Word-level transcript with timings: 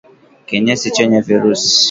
kinyesi 0.47 0.93
chenye 0.95 1.17
virusi 1.27 1.73